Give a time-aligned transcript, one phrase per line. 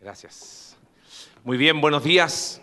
[0.00, 0.78] Gracias.
[1.44, 2.62] Muy bien, buenos días.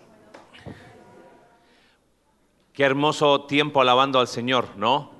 [2.74, 5.12] Qué hermoso tiempo alabando al Señor, ¿no?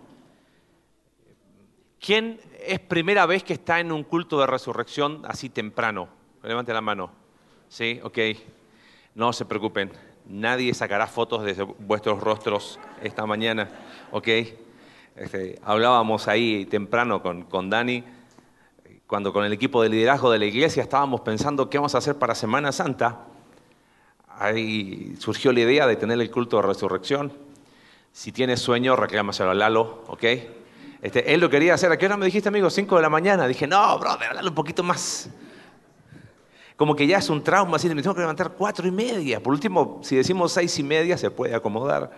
[2.00, 6.10] ¿Quién es primera vez que está en un culto de resurrección así temprano?
[6.42, 7.12] Levante la mano.
[7.70, 8.18] Sí, ok.
[9.14, 9.92] No se preocupen.
[10.26, 13.70] Nadie sacará fotos de vuestros rostros esta mañana,
[14.10, 14.28] ¿ok?
[15.16, 18.04] Este, hablábamos ahí temprano con, con Dani
[19.08, 22.18] cuando con el equipo de liderazgo de la iglesia estábamos pensando qué vamos a hacer
[22.18, 23.20] para Semana Santa,
[24.38, 27.32] ahí surgió la idea de tener el culto de resurrección.
[28.12, 30.24] Si tienes sueño, reclámaselo a Lalo, ¿ok?
[31.02, 31.92] Este, él lo quería hacer.
[31.92, 32.70] ¿A qué hora me dijiste, amigo?
[32.70, 33.48] Cinco de la mañana.
[33.48, 35.30] Dije, no, brother, dale un poquito más.
[36.76, 39.42] Como que ya es un trauma, así me tengo que levantar cuatro y media.
[39.42, 42.12] Por último, si decimos seis y media, se puede acomodar.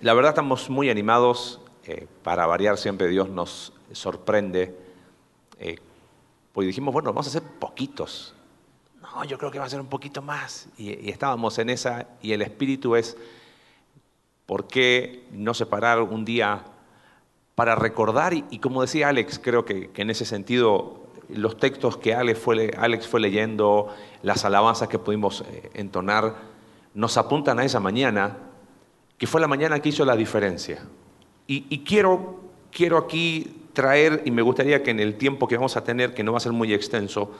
[0.00, 1.60] La verdad estamos muy animados.
[1.86, 4.89] Eh, para variar, siempre Dios nos sorprende
[6.52, 8.34] pues dijimos, bueno, vamos a hacer poquitos.
[9.00, 10.68] No, yo creo que va a ser un poquito más.
[10.76, 13.16] Y, estábamos en esa, y el espíritu es,
[14.46, 16.64] ¿por qué no separar un día
[17.54, 18.34] para recordar?
[18.34, 23.06] Y, como decía Alex, creo que, en ese sentido, los textos que Alex fue, Alex
[23.06, 26.36] fue leyendo, las alabanzas que pudimos eh, entonar,
[26.94, 28.38] nos apuntan a esa mañana,
[29.18, 30.84] que fue la mañana que hizo la diferencia.
[31.46, 32.40] Y, y quiero,
[32.72, 36.22] quiero aquí traer, y me gustaría que en el tiempo que vamos a tener, que
[36.22, 37.32] no va a ser muy extenso,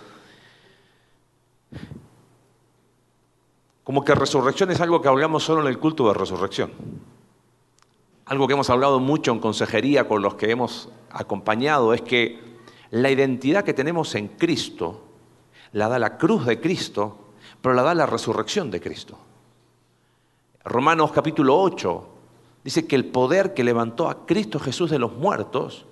[3.84, 6.70] como que resurrección es algo que hablamos solo en el culto de resurrección.
[8.26, 12.38] Algo que hemos hablado mucho en consejería con los que hemos acompañado es que
[12.90, 15.04] la identidad que tenemos en Cristo
[15.72, 19.18] la da la cruz de Cristo, pero la da la resurrección de Cristo.
[20.64, 22.08] Romanos capítulo 8
[22.62, 25.86] dice que el poder que levantó a Cristo Jesús de los muertos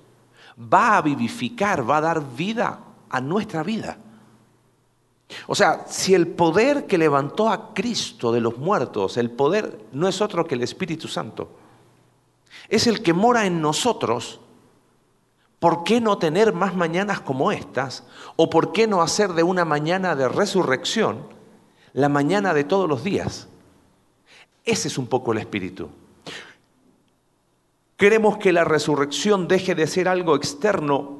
[0.60, 3.98] va a vivificar, va a dar vida a nuestra vida.
[5.46, 10.08] O sea, si el poder que levantó a Cristo de los muertos, el poder no
[10.08, 11.50] es otro que el Espíritu Santo,
[12.68, 14.40] es el que mora en nosotros,
[15.58, 18.04] ¿por qué no tener más mañanas como estas?
[18.36, 21.26] ¿O por qué no hacer de una mañana de resurrección
[21.92, 23.48] la mañana de todos los días?
[24.64, 25.88] Ese es un poco el Espíritu.
[27.98, 31.18] Queremos que la resurrección deje de ser algo externo,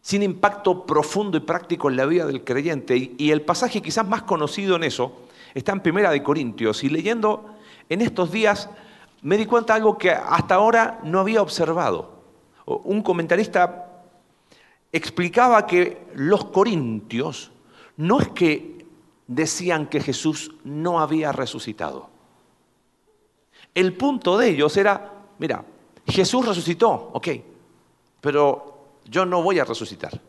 [0.00, 3.14] sin impacto profundo y práctico en la vida del creyente.
[3.18, 6.84] Y el pasaje quizás más conocido en eso está en Primera de Corintios.
[6.84, 7.46] Y leyendo
[7.88, 8.70] en estos días
[9.22, 12.22] me di cuenta de algo que hasta ahora no había observado.
[12.66, 14.04] Un comentarista
[14.92, 17.50] explicaba que los corintios
[17.96, 18.86] no es que
[19.26, 22.08] decían que Jesús no había resucitado.
[23.74, 25.64] El punto de ellos era mira,
[26.06, 27.28] Jesús resucitó, ok,
[28.20, 28.74] pero
[29.04, 30.20] yo no voy a resucitar.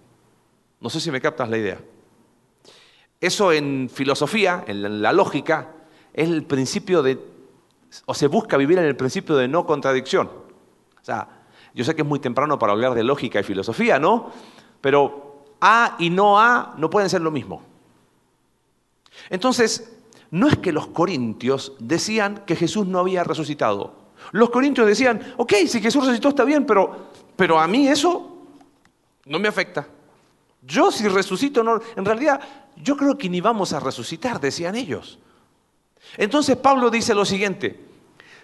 [0.80, 1.80] No sé si me captas la idea.
[3.20, 5.72] Eso en filosofía, en la lógica,
[6.14, 7.20] es el principio de,
[8.06, 10.28] o se busca vivir en el principio de no contradicción.
[10.28, 11.28] O sea,
[11.74, 14.32] yo sé que es muy temprano para hablar de lógica y filosofía, ¿no?
[14.82, 17.62] Pero A y no A no pueden ser lo mismo.
[19.30, 19.94] Entonces,
[20.32, 24.05] no es que los corintios decían que Jesús no había resucitado.
[24.31, 28.38] Los corintios decían, ok, si Jesús resucitó está bien, pero, pero a mí eso
[29.25, 29.88] no me afecta.
[30.62, 32.40] Yo si resucito, no, en realidad
[32.75, 35.19] yo creo que ni vamos a resucitar, decían ellos.
[36.18, 37.80] Entonces Pablo dice lo siguiente,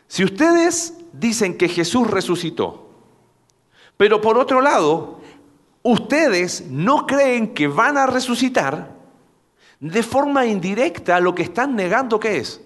[0.07, 2.89] si ustedes dicen que Jesús resucitó,
[3.97, 5.19] pero por otro lado,
[5.83, 8.91] ustedes no creen que van a resucitar,
[9.79, 12.61] de forma indirecta lo que están negando que es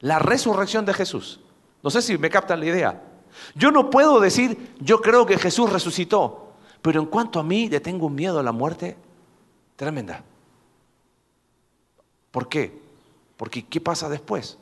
[0.00, 1.40] la resurrección de Jesús.
[1.86, 3.00] No sé si me captan la idea.
[3.54, 6.48] Yo no puedo decir, yo creo que Jesús resucitó,
[6.82, 8.96] pero en cuanto a mí le tengo un miedo a la muerte
[9.76, 10.24] tremenda.
[12.32, 12.76] ¿Por qué?
[13.36, 14.58] Porque ¿qué pasa después?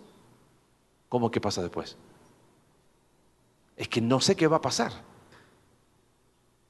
[1.09, 1.97] ¿Cómo qué pasa después?
[3.79, 4.93] Es que no sé qué va a pasar.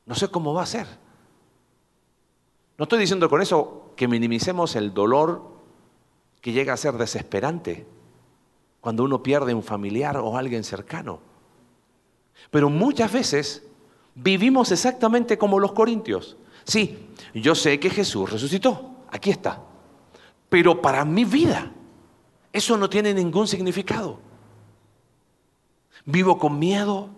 [0.06, 0.86] No sé cómo va a ser.
[2.78, 5.42] No estoy diciendo con eso que minimicemos el dolor
[6.40, 7.88] que llega a ser desesperante
[8.84, 11.18] cuando uno pierde un familiar o alguien cercano.
[12.50, 13.62] Pero muchas veces
[14.14, 16.36] vivimos exactamente como los corintios.
[16.64, 19.62] Sí, yo sé que Jesús resucitó, aquí está.
[20.50, 21.72] Pero para mi vida
[22.52, 24.18] eso no tiene ningún significado.
[26.04, 27.08] Vivo con miedo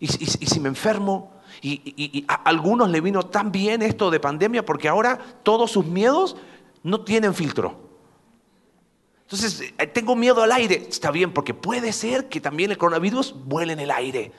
[0.00, 4.88] y, si me enfermo, y, a algunos le vino tan bien esto de pandemia porque
[4.88, 6.38] ahora todos sus miedos
[6.82, 7.89] no tienen filtro.
[9.30, 10.88] Entonces, eh, tengo miedo al aire.
[10.88, 14.32] Está bien, porque puede ser que también el coronavirus vuele en el aire.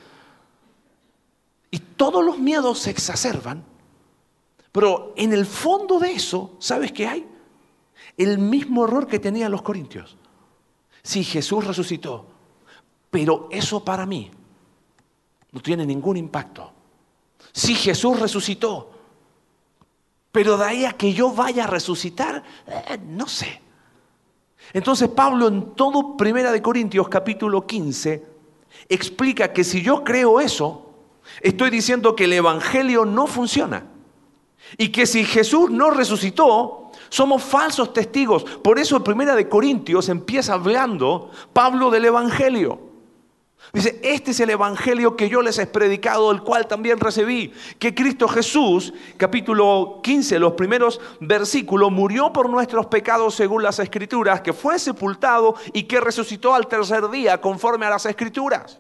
[1.72, 3.64] Y todos los miedos se exacerban
[4.74, 7.26] Pero en el fondo de eso, ¿sabes qué hay?
[8.18, 10.18] El mismo error que tenían los corintios.
[11.02, 12.26] Si Jesús resucitó,
[13.10, 14.30] pero eso para mí
[15.52, 16.74] no tiene ningún impacto.
[17.54, 18.92] Si Jesús resucitó,
[20.34, 23.62] pero de ahí a que yo vaya a resucitar, eh, no sé.
[24.74, 28.26] Entonces Pablo en todo Primera de Corintios capítulo 15
[28.88, 30.94] explica que si yo creo eso,
[31.42, 33.86] estoy diciendo que el evangelio no funciona.
[34.78, 38.44] Y que si Jesús no resucitó, somos falsos testigos.
[38.44, 42.91] Por eso Primera de Corintios empieza hablando Pablo del evangelio.
[43.74, 47.96] Dice, este es el Evangelio que yo les he predicado, el cual también recibí, que
[47.96, 54.52] Cristo Jesús, capítulo 15, los primeros versículos, murió por nuestros pecados según las Escrituras, que
[54.52, 58.80] fue sepultado y que resucitó al tercer día conforme a las Escrituras.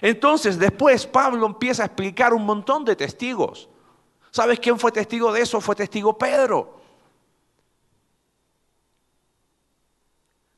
[0.00, 3.68] Entonces después Pablo empieza a explicar un montón de testigos.
[4.30, 5.60] ¿Sabes quién fue testigo de eso?
[5.60, 6.80] Fue testigo Pedro.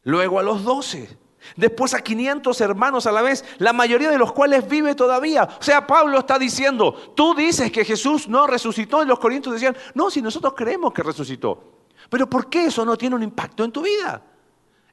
[0.02, 1.19] Luego a los doce.
[1.56, 5.44] Después a 500 hermanos a la vez, la mayoría de los cuales vive todavía.
[5.44, 9.76] O sea, Pablo está diciendo, tú dices que Jesús no resucitó y los corintios decían,
[9.94, 11.73] no, si nosotros creemos que resucitó.
[12.08, 14.23] Pero ¿por qué eso no tiene un impacto en tu vida?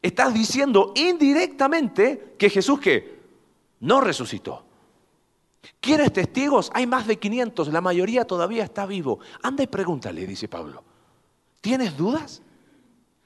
[0.02, 3.20] Estás diciendo indirectamente que Jesús que
[3.80, 4.64] no resucitó.
[5.80, 6.72] ¿Quieres testigos?
[6.74, 9.20] Hay más de 500, la mayoría todavía está vivo.
[9.42, 10.84] Anda y pregúntale, dice Pablo.
[11.62, 12.42] ¿Tienes dudas?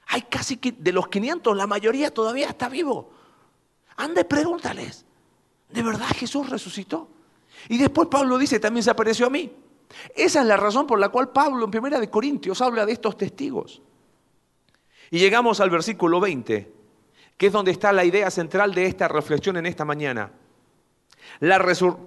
[0.08, 3.10] Hay casi de los 500, la mayoría todavía está vivo.
[3.96, 5.04] Ande, pregúntales.
[5.68, 7.08] ¿De verdad Jesús resucitó?
[7.68, 9.52] Y después Pablo dice, también se apareció a mí.
[10.14, 13.16] Esa es la razón por la cual Pablo en Primera de Corintios habla de estos
[13.16, 13.82] testigos.
[15.10, 16.72] Y llegamos al versículo 20,
[17.36, 20.32] que es donde está la idea central de esta reflexión en esta mañana.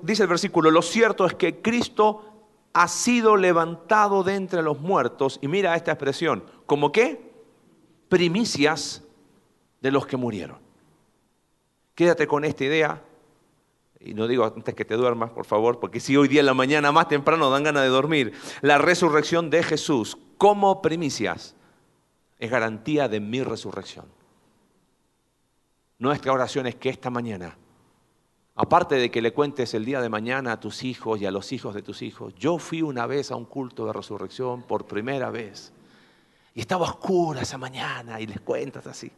[0.01, 2.31] dice el versículo, lo cierto es que Cristo
[2.73, 5.39] ha sido levantado de entre los muertos.
[5.41, 7.35] Y mira esta expresión, ¿como qué?
[8.09, 9.03] primicias
[9.81, 10.64] de los que murieron.
[11.95, 13.01] Quédate con esta idea.
[14.01, 16.53] Y no digo antes que te duermas, por favor, porque si hoy día en la
[16.53, 21.56] mañana más temprano dan ganas de dormir, la resurrección de Jesús como primicias
[22.38, 24.06] es garantía de mi resurrección.
[25.97, 27.57] Nuestra oración es que esta mañana,
[28.56, 31.53] aparte de que le cuentes el día de mañana a tus hijos y a los
[31.53, 35.31] hijos de tus hijos, yo fui una vez a un culto de resurrección por primera
[35.31, 35.71] vez.
[36.53, 39.12] Y estaba oscura esa mañana y les cuentas así.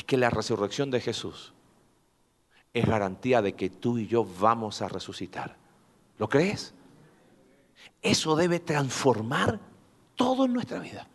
[0.00, 1.52] Es que la resurrección de Jesús
[2.72, 5.58] es garantía de que tú y yo vamos a resucitar.
[6.16, 6.72] ¿Lo crees?
[8.00, 9.60] Eso debe transformar
[10.16, 11.06] todo en nuestra vida.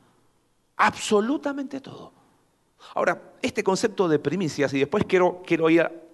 [0.78, 2.14] Absolutamente todo.
[2.94, 5.66] Ahora, este concepto de primicias, y después quiero, quiero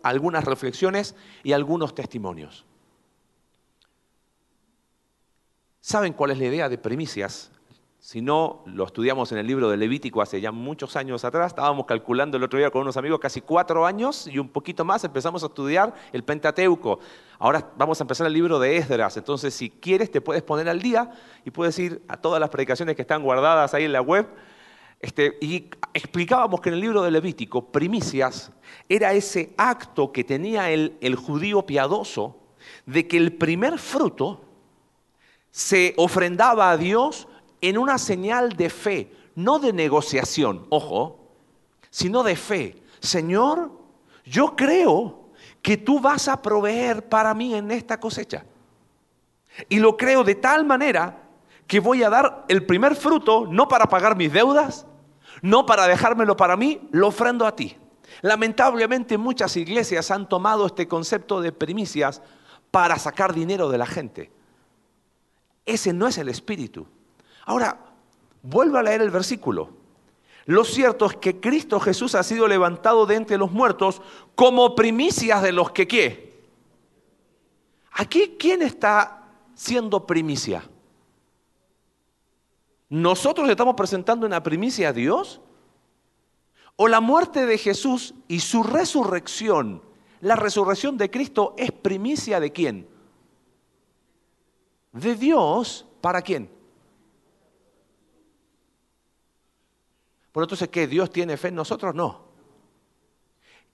[0.02, 1.14] algunas reflexiones
[1.44, 2.64] y algunos testimonios.
[5.82, 7.52] ¿Saben cuál es la idea de primicias?
[8.04, 11.52] Si no, lo estudiamos en el libro de Levítico hace ya muchos años atrás.
[11.52, 15.04] Estábamos calculando el otro día con unos amigos casi cuatro años y un poquito más
[15.04, 17.00] empezamos a estudiar el Pentateuco.
[17.38, 19.18] Ahora vamos a empezar el libro de Esdras.
[19.18, 21.12] Entonces, si quieres, te puedes poner al día
[21.46, 24.28] y puedes ir a todas las predicaciones que están guardadas ahí en la web.
[25.00, 28.52] Este, y explicábamos que en el libro de Levítico, primicias
[28.90, 32.36] era ese acto que tenía el, el judío piadoso
[32.88, 34.42] de que el primer fruto
[35.52, 37.28] se ofrendaba a Dios
[37.62, 41.32] en una señal de fe, no de negociación, ojo,
[41.90, 42.84] sino de fe.
[43.00, 43.72] Señor,
[44.26, 45.30] yo creo
[45.62, 48.46] que tú vas a proveer para mí en esta cosecha.
[49.70, 51.24] Y lo creo de tal manera
[51.68, 54.86] que voy a dar el primer fruto no para pagar mis deudas,
[55.42, 57.78] no para dejármelo para mí, lo ofrendo a ti.
[58.22, 62.22] Lamentablemente muchas iglesias han tomado este concepto de primicias
[62.72, 64.32] para sacar dinero de la gente.
[65.66, 66.88] Ese no es el espíritu.
[67.52, 67.78] Ahora,
[68.44, 69.72] vuelvo a leer el versículo.
[70.46, 74.02] Lo cierto es que Cristo Jesús ha sido levantado de entre los muertos
[74.36, 76.46] como primicias de los que qué.
[77.92, 80.64] Aquí, ¿quién está siendo primicia?
[82.88, 85.42] ¿Nosotros estamos presentando una primicia a Dios?
[86.78, 89.82] ¿O la muerte de Jesús y su resurrección,
[90.22, 92.88] la resurrección de Cristo es primicia de quién?
[94.94, 96.61] De Dios, ¿para quién?
[100.32, 100.88] Por entonces, ¿qué?
[100.88, 101.94] ¿Dios tiene fe en nosotros?
[101.94, 102.22] No.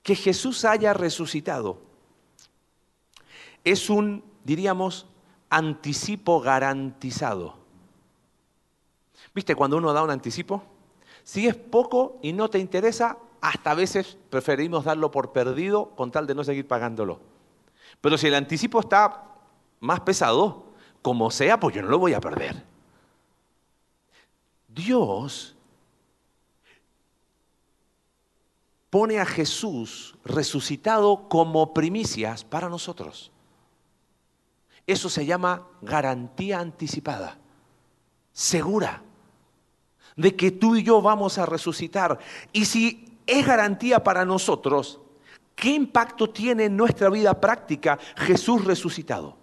[0.01, 1.81] Que Jesús haya resucitado
[3.63, 5.07] es un, diríamos,
[5.49, 7.55] anticipo garantizado.
[9.35, 10.63] ¿Viste cuando uno da un anticipo?
[11.23, 16.11] Si es poco y no te interesa, hasta a veces preferimos darlo por perdido con
[16.11, 17.19] tal de no seguir pagándolo.
[17.99, 19.25] Pero si el anticipo está
[19.81, 20.63] más pesado,
[21.01, 22.63] como sea, pues yo no lo voy a perder.
[24.69, 25.56] Dios
[28.89, 33.31] pone a Jesús resucitado como primicias para nosotros.
[34.85, 37.37] Eso se llama garantía anticipada,
[38.31, 39.03] segura,
[40.15, 42.19] de que tú y yo vamos a resucitar.
[42.53, 45.01] Y si es garantía para nosotros,
[45.55, 49.37] ¿qué impacto tiene en nuestra vida práctica Jesús resucitado?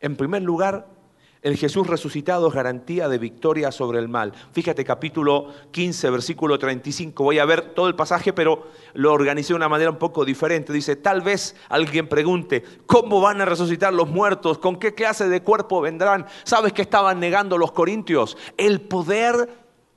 [0.00, 0.97] En primer lugar,
[1.42, 4.32] el Jesús resucitado es garantía de victoria sobre el mal.
[4.52, 7.22] Fíjate capítulo 15, versículo 35.
[7.22, 10.72] Voy a ver todo el pasaje, pero lo organicé de una manera un poco diferente.
[10.72, 14.58] Dice, tal vez alguien pregunte, ¿cómo van a resucitar los muertos?
[14.58, 16.26] ¿Con qué clase de cuerpo vendrán?
[16.42, 18.36] ¿Sabes qué estaban negando los corintios?
[18.56, 19.48] El poder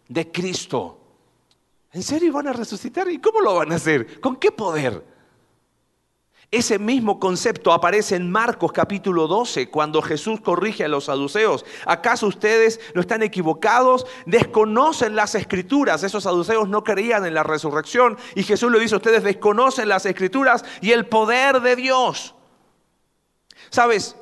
[0.07, 0.99] de Cristo.
[1.91, 3.09] ¿En serio van a resucitar?
[3.09, 4.21] ¿Y cómo lo van a hacer?
[4.21, 5.10] ¿Con qué poder?
[6.51, 11.63] Ese mismo concepto aparece en Marcos capítulo 12, cuando Jesús corrige a los saduceos.
[11.85, 14.05] ¿Acaso ustedes no están equivocados?
[14.25, 16.03] Desconocen las escrituras.
[16.03, 18.17] Esos saduceos no creían en la resurrección.
[18.35, 22.35] Y Jesús le dice, ustedes desconocen las escrituras y el poder de Dios.
[23.69, 24.17] ¿Sabes?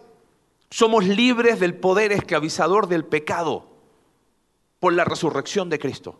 [0.70, 3.72] Somos libres del poder esclavizador del pecado
[4.80, 6.20] por la resurrección de Cristo.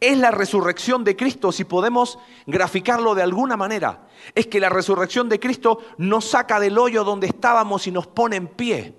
[0.00, 4.08] Es la resurrección de Cristo, si podemos graficarlo de alguna manera.
[4.34, 8.36] Es que la resurrección de Cristo nos saca del hoyo donde estábamos y nos pone
[8.36, 8.94] en pie.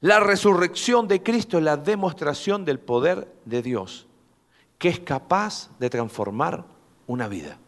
[0.00, 4.06] La resurrección de Cristo es la demostración del poder de Dios,
[4.78, 6.66] que es capaz de transformar
[7.06, 7.58] una vida.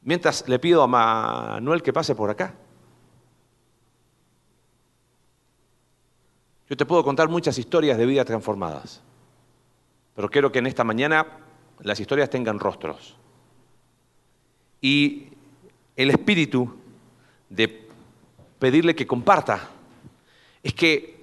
[0.00, 2.54] Mientras le pido a Manuel que pase por acá.
[6.68, 9.00] Yo te puedo contar muchas historias de vidas transformadas,
[10.14, 11.26] pero quiero que en esta mañana
[11.80, 13.16] las historias tengan rostros.
[14.80, 15.28] Y
[15.96, 16.74] el espíritu
[17.48, 17.88] de
[18.58, 19.70] pedirle que comparta
[20.62, 21.18] es que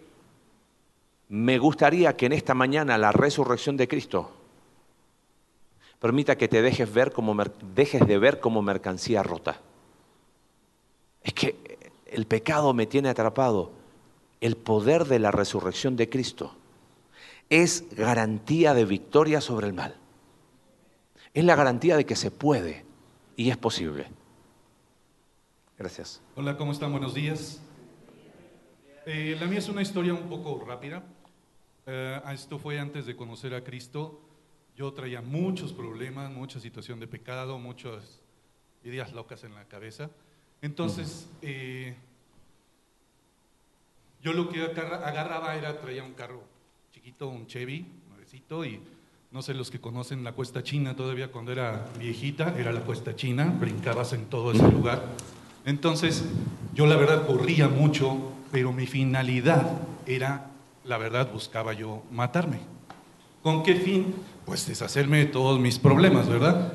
[1.29, 4.31] me gustaría que en esta mañana la resurrección de Cristo
[5.99, 7.35] permita que te dejes, ver como,
[7.75, 9.59] dejes de ver como mercancía rota.
[11.21, 11.55] Es que
[12.07, 13.71] el pecado me tiene atrapado
[14.45, 16.55] el poder de la resurrección de Cristo
[17.49, 19.95] es garantía de victoria sobre el mal.
[21.33, 22.85] Es la garantía de que se puede
[23.35, 24.05] y es posible.
[25.79, 26.21] Gracias.
[26.35, 26.91] Hola, ¿cómo están?
[26.91, 27.59] Buenos días.
[29.07, 31.03] Eh, la mía es una historia un poco rápida.
[31.87, 34.21] Eh, esto fue antes de conocer a Cristo.
[34.75, 38.21] Yo traía muchos problemas, mucha situación de pecado, muchas
[38.83, 40.11] ideas locas en la cabeza.
[40.61, 41.95] Entonces, eh,
[44.25, 46.41] yo lo que agarraba era, traía un carro
[46.91, 48.79] chiquito, un Chevy, nuevecito, y
[49.32, 53.15] no sé los que conocen la Cuesta China todavía cuando era viejita, era la Cuesta
[53.15, 55.03] China, brincabas en todo ese lugar.
[55.63, 56.24] Entonces,
[56.74, 60.50] yo la verdad corría mucho, pero mi finalidad era,
[60.86, 62.62] la verdad, buscaba yo matarme.
[63.44, 64.15] ¿Con qué fin?
[64.44, 66.74] Pues deshacerme de todos mis problemas, ¿verdad?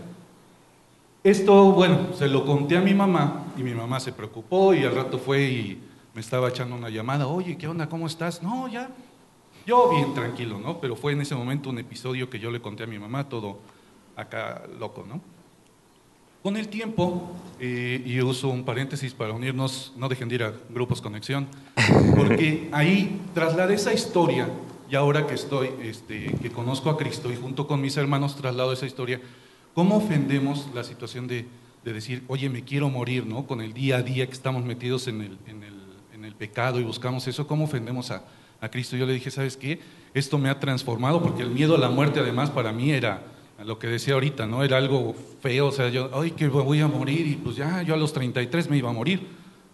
[1.24, 4.94] Esto, bueno, se lo conté a mi mamá y mi mamá se preocupó y al
[4.94, 7.88] rato fue y me estaba echando una llamada, oye, ¿qué onda?
[7.88, 8.42] ¿Cómo estás?
[8.42, 8.90] No, ya,
[9.66, 10.80] yo bien tranquilo, ¿no?
[10.80, 13.58] Pero fue en ese momento un episodio que yo le conté a mi mamá, todo
[14.16, 15.20] acá loco, ¿no?
[16.42, 20.54] Con el tiempo, eh, y uso un paréntesis para unirnos, no dejen de ir a
[20.70, 21.46] Grupos Conexión,
[22.16, 24.48] porque ahí trasladé esa historia,
[24.90, 28.72] y ahora que estoy, este, que conozco a Cristo y junto con mis hermanos traslado
[28.72, 29.20] esa historia,
[29.74, 31.46] ¿cómo ofendemos la situación de,
[31.84, 33.46] de decir, oye, me quiero morir, ¿no?
[33.46, 35.79] Con el día a día que estamos metidos en el, en el
[36.34, 38.22] pecado y buscamos eso, ¿cómo ofendemos a,
[38.70, 38.96] Cristo?
[38.96, 39.80] Yo le dije, ¿sabes qué?
[40.12, 43.22] Esto me ha transformado porque el miedo a la muerte además para mí era
[43.64, 44.62] lo que decía ahorita, ¿no?
[44.62, 47.94] Era algo feo, o sea, yo, ay, que voy a morir y pues ya, yo
[47.94, 49.26] a los 33 me iba a morir.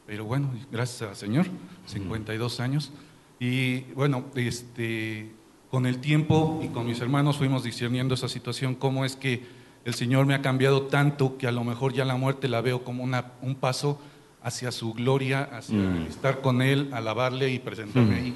[0.06, 1.46] Pero bueno, gracias al Señor,
[1.86, 2.92] 52 años.
[3.40, 5.32] Y bueno, este,
[5.70, 9.44] con el tiempo y con mis hermanos fuimos discerniendo esa situación, cómo es que
[9.84, 12.82] el Señor me ha cambiado tanto que a lo mejor ya la muerte la veo
[12.82, 14.00] como una, un paso
[14.46, 16.06] hacia su gloria, hacia mm.
[16.06, 18.24] estar con Él, alabarle y presentarme mm.
[18.24, 18.34] ahí.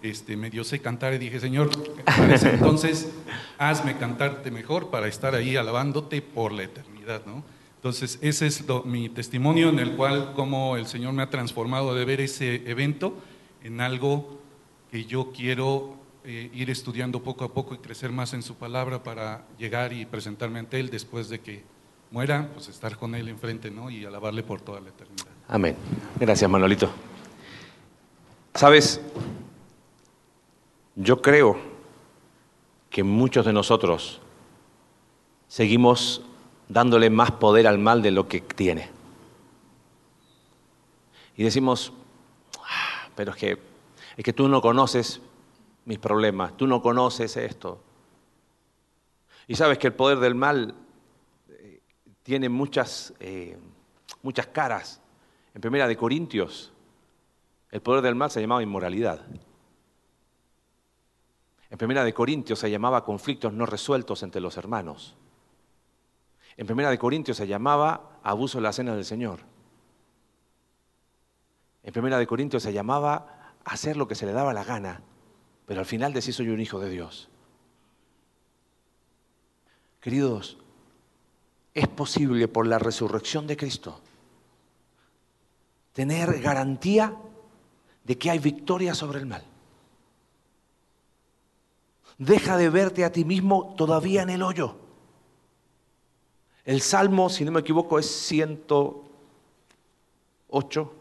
[0.00, 1.68] Este, me dio sé cantar y dije, Señor,
[2.44, 3.10] entonces
[3.58, 7.44] hazme cantarte mejor para estar ahí alabándote por la eternidad, ¿no?
[7.76, 12.06] Entonces, ese es mi testimonio en el cual como el Señor me ha transformado de
[12.06, 13.14] ver ese evento
[13.62, 14.40] en algo
[14.90, 19.02] que yo quiero eh, ir estudiando poco a poco y crecer más en su palabra
[19.02, 21.64] para llegar y presentarme ante Él después de que
[22.10, 23.90] muera, pues estar con Él enfrente, ¿no?
[23.90, 25.29] Y alabarle por toda la eternidad.
[25.52, 25.74] Amén.
[26.20, 26.88] Gracias, Manolito.
[28.54, 29.00] Sabes,
[30.94, 31.56] yo creo
[32.88, 34.20] que muchos de nosotros
[35.48, 36.22] seguimos
[36.68, 38.88] dándole más poder al mal de lo que tiene.
[41.36, 41.90] y decimos,
[42.58, 43.58] "Ah, pero es que,
[44.16, 45.22] es que tú no conoces
[45.86, 47.80] mis problemas, tú no conoces esto.
[49.48, 50.74] Y sabes que el poder del mal
[51.48, 51.80] eh,
[52.22, 53.56] tiene muchas, eh,
[54.22, 55.00] muchas caras.
[55.54, 56.72] En Primera de Corintios,
[57.70, 59.24] el poder del mal se llamaba inmoralidad.
[61.70, 65.16] En Primera de Corintios se llamaba conflictos no resueltos entre los hermanos.
[66.56, 69.40] En Primera de Corintios se llamaba abuso de la cena del Señor.
[71.82, 75.02] En Primera de Corintios se llamaba hacer lo que se le daba la gana,
[75.66, 77.28] pero al final decir soy un hijo de Dios.
[80.00, 80.58] Queridos,
[81.74, 84.00] es posible por la resurrección de Cristo
[85.92, 87.16] tener garantía
[88.04, 89.44] de que hay victoria sobre el mal.
[92.18, 94.76] Deja de verte a ti mismo todavía en el hoyo.
[96.64, 100.92] El Salmo, si no me equivoco, es 108,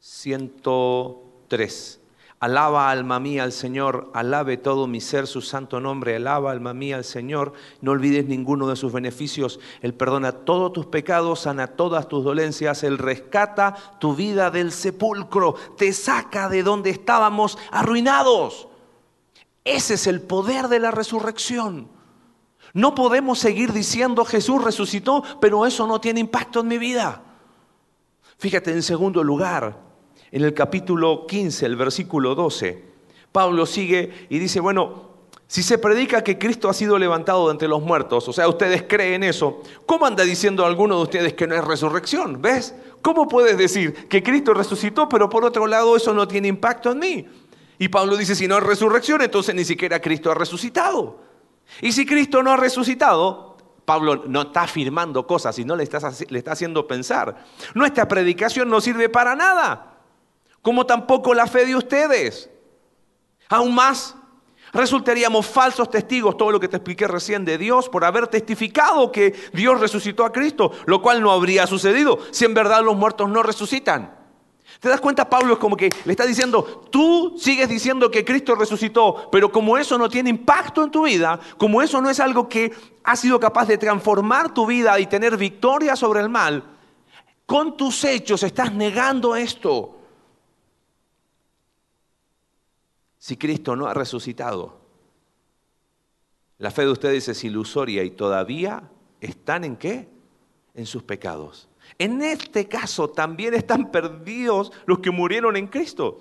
[0.00, 2.00] 103.
[2.44, 6.96] Alaba alma mía al Señor, alabe todo mi ser su santo nombre, alaba alma mía
[6.96, 12.06] al Señor, no olvides ninguno de sus beneficios, Él perdona todos tus pecados, sana todas
[12.06, 18.68] tus dolencias, Él rescata tu vida del sepulcro, te saca de donde estábamos arruinados.
[19.64, 21.88] Ese es el poder de la resurrección.
[22.74, 27.22] No podemos seguir diciendo Jesús resucitó, pero eso no tiene impacto en mi vida.
[28.36, 29.93] Fíjate en segundo lugar,
[30.34, 32.82] en el capítulo 15, el versículo 12,
[33.30, 35.10] Pablo sigue y dice, bueno,
[35.46, 38.82] si se predica que Cristo ha sido levantado de entre los muertos, o sea, ustedes
[38.82, 42.42] creen eso, ¿cómo anda diciendo alguno de ustedes que no es resurrección?
[42.42, 42.74] ¿Ves?
[43.00, 46.98] ¿Cómo puedes decir que Cristo resucitó, pero por otro lado eso no tiene impacto en
[46.98, 47.28] mí?
[47.78, 51.20] Y Pablo dice, si no es resurrección, entonces ni siquiera Cristo ha resucitado.
[51.80, 56.38] Y si Cristo no ha resucitado, Pablo no está afirmando cosas, sino le está, le
[56.38, 57.44] está haciendo pensar.
[57.74, 59.92] Nuestra predicación no sirve para nada
[60.64, 62.48] como tampoco la fe de ustedes.
[63.50, 64.16] Aún más,
[64.72, 69.34] resultaríamos falsos testigos, todo lo que te expliqué recién de Dios, por haber testificado que
[69.52, 73.42] Dios resucitó a Cristo, lo cual no habría sucedido si en verdad los muertos no
[73.42, 74.16] resucitan.
[74.80, 75.28] ¿Te das cuenta?
[75.28, 79.76] Pablo es como que le está diciendo, tú sigues diciendo que Cristo resucitó, pero como
[79.76, 82.72] eso no tiene impacto en tu vida, como eso no es algo que
[83.04, 86.64] ha sido capaz de transformar tu vida y tener victoria sobre el mal,
[87.44, 89.93] con tus hechos estás negando esto.
[93.24, 94.76] Si Cristo no ha resucitado?
[96.58, 100.10] La fe de ustedes es ilusoria y todavía están en qué?
[100.74, 101.70] En sus pecados.
[101.98, 106.20] En este caso también están perdidos los que murieron en Cristo.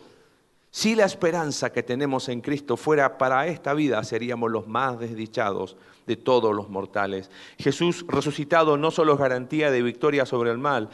[0.71, 5.75] Si la esperanza que tenemos en Cristo fuera para esta vida, seríamos los más desdichados
[6.07, 7.29] de todos los mortales.
[7.57, 10.89] Jesús resucitado no solo es garantía de victoria sobre el mal,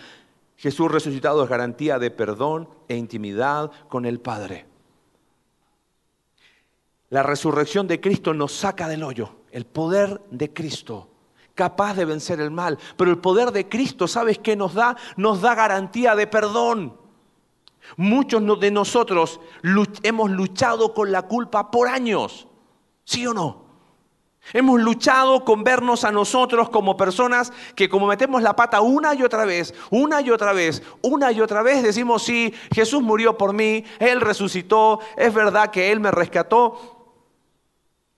[0.58, 4.66] Jesús resucitado es garantía de perdón e intimidad con el Padre.
[7.10, 11.10] La resurrección de Cristo nos saca del hoyo, el poder de Cristo,
[11.56, 12.78] capaz de vencer el mal.
[12.98, 14.96] Pero el poder de Cristo, ¿sabes qué nos da?
[15.18, 16.98] Nos da garantía de perdón.
[17.98, 19.40] Muchos de nosotros
[20.04, 22.48] hemos luchado con la culpa por años,
[23.06, 23.70] ¿sí o no?
[24.54, 29.24] Hemos luchado con vernos a nosotros como personas que como metemos la pata una y
[29.24, 33.54] otra vez, una y otra vez, una y otra vez, decimos, sí, Jesús murió por
[33.54, 36.99] mí, Él resucitó, es verdad que Él me rescató,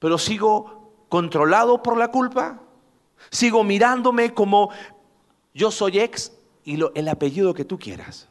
[0.01, 2.59] pero sigo controlado por la culpa,
[3.29, 4.71] sigo mirándome como
[5.53, 6.33] yo soy ex
[6.63, 8.27] y el apellido que tú quieras.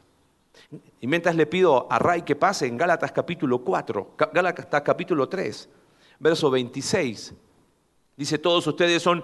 [0.99, 5.69] Y mientras le pido a Ray que pase en Gálatas capítulo 4, Gálatas capítulo 3,
[6.19, 7.35] verso 26,
[8.17, 9.23] dice, todos ustedes son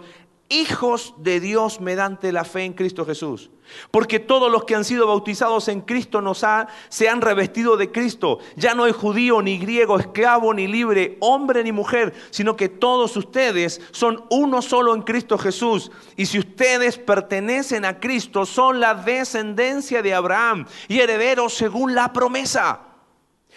[0.50, 3.50] hijos de Dios mediante la fe en Cristo Jesús.
[3.92, 7.92] Porque todos los que han sido bautizados en Cristo nos ha, se han revestido de
[7.92, 8.40] Cristo.
[8.56, 13.18] Ya no hay judío, ni griego, esclavo, ni libre, hombre, ni mujer, sino que todos
[13.18, 15.92] ustedes son uno solo en Cristo Jesús.
[16.16, 22.14] Y si ustedes pertenecen a Cristo, son la descendencia de Abraham y herederos según la
[22.14, 22.82] promesa.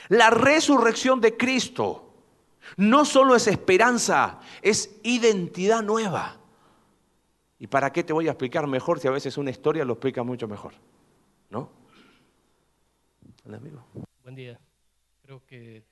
[0.09, 2.07] La resurrección de Cristo
[2.77, 6.40] no solo es esperanza, es identidad nueva.
[7.61, 10.23] ¿Y para qué te voy a explicar mejor si a veces una historia lo explica
[10.23, 10.73] mucho mejor?
[11.51, 11.69] ¿No?
[13.45, 13.85] amigo.
[14.23, 14.59] Buen día.
[15.23, 15.83] Creo que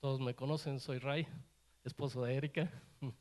[0.00, 1.26] todos me conocen, soy Ray,
[1.84, 2.70] esposo de Erika.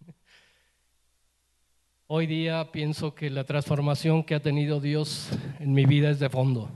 [2.08, 6.30] Hoy día pienso que la transformación que ha tenido Dios en mi vida es de
[6.30, 6.70] fondo.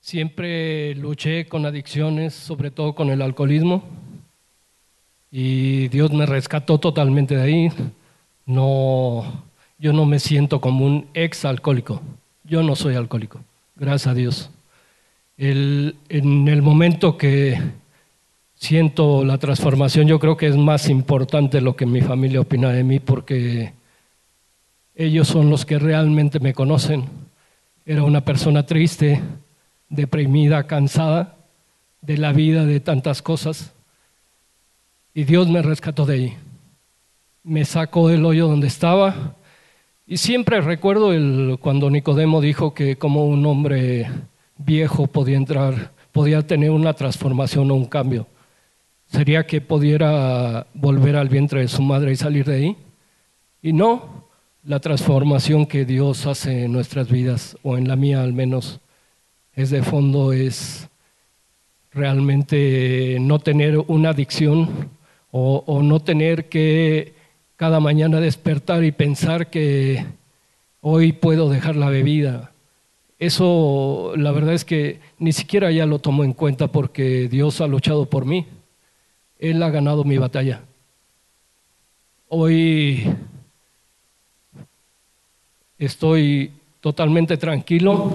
[0.00, 3.82] Siempre luché con adicciones, sobre todo con el alcoholismo,
[5.30, 7.68] y Dios me rescató totalmente de ahí.
[8.46, 9.51] No,
[9.82, 12.00] yo no me siento como un ex alcohólico.
[12.44, 13.40] Yo no soy alcohólico.
[13.76, 14.50] Gracias a Dios.
[15.38, 17.58] el- en el momento que
[18.54, 22.84] siento la transformación, yo creo que es más importante lo que mi familia opina de
[22.84, 23.72] mí porque
[24.94, 27.06] ellos son los que realmente me conocen.
[27.86, 29.20] Era una persona triste,
[29.88, 31.34] deprimida, cansada
[32.02, 33.72] de la vida, de tantas cosas.
[35.12, 36.36] Y Dios me rescató de ahí.
[37.42, 39.34] Me sacó del hoyo donde estaba.
[40.12, 44.10] Y siempre recuerdo el, cuando Nicodemo dijo que como un hombre
[44.58, 48.26] viejo podía entrar, podía tener una transformación o un cambio.
[49.06, 52.76] ¿Sería que pudiera volver al vientre de su madre y salir de ahí?
[53.62, 54.28] Y no,
[54.64, 58.80] la transformación que Dios hace en nuestras vidas, o en la mía al menos,
[59.54, 60.90] es de fondo, es
[61.90, 64.90] realmente no tener una adicción
[65.30, 67.21] o, o no tener que
[67.56, 70.04] cada mañana despertar y pensar que
[70.80, 72.52] hoy puedo dejar la bebida.
[73.18, 77.68] Eso la verdad es que ni siquiera ya lo tomo en cuenta porque Dios ha
[77.68, 78.46] luchado por mí.
[79.38, 80.62] Él ha ganado mi batalla.
[82.28, 83.04] Hoy
[85.78, 88.10] estoy totalmente tranquilo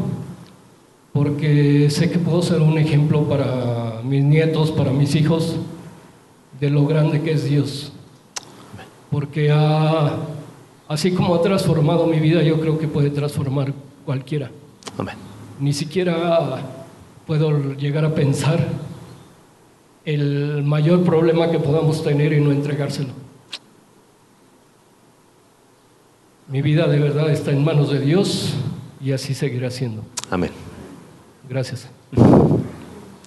[1.14, 5.56] porque sé que puedo ser un ejemplo para mis nietos, para mis hijos,
[6.60, 7.94] de lo grande que es Dios.
[9.12, 10.18] Porque ha-
[10.88, 13.74] así como ha transformado mi vida, yo creo que puede transformar
[14.06, 14.52] cualquiera.
[14.98, 15.16] Amén.
[15.60, 16.62] Ni siquiera
[17.26, 18.66] puedo llegar a pensar
[20.06, 23.10] el mayor problema que podamos tener y no entregárselo.
[26.50, 28.54] Mi vida de verdad está en manos de Dios
[29.02, 30.04] y así seguirá siendo.
[30.30, 30.52] Amén.
[31.50, 31.88] Gracias.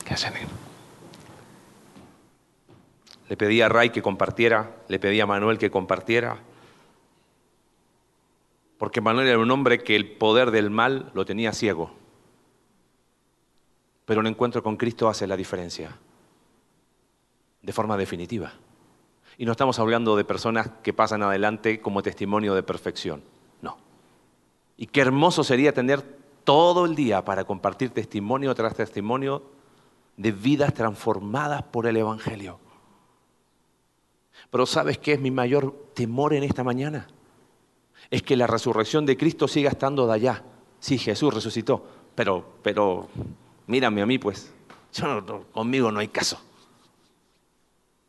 [0.07, 0.49] Gracias, negro.
[3.31, 6.39] Le pedí a Ray que compartiera, le pedí a Manuel que compartiera,
[8.77, 11.93] porque Manuel era un hombre que el poder del mal lo tenía ciego.
[14.05, 15.97] Pero un encuentro con Cristo hace la diferencia,
[17.63, 18.53] de forma definitiva.
[19.39, 23.23] Y no estamos hablando de personas que pasan adelante como testimonio de perfección,
[23.63, 23.79] no.
[24.77, 26.03] Y qué hermoso sería tener
[26.43, 29.45] todo el día para compartir testimonio tras testimonio
[30.17, 32.59] de vidas transformadas por el Evangelio.
[34.51, 37.09] Pero ¿sabes qué es mi mayor temor en esta mañana?
[38.11, 40.45] Es que la resurrección de Cristo siga estando de allá.
[40.81, 41.85] Sí, Jesús resucitó,
[42.15, 43.09] pero, pero,
[43.67, 44.53] mírame a mí pues,
[44.93, 46.41] yo no- conmigo no hay caso.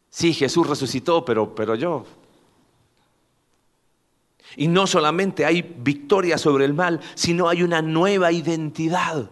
[0.09, 2.05] Sí, Jesús resucitó, pero, pero yo.
[4.57, 9.29] Y no solamente hay victoria sobre el mal, sino hay una nueva identidad.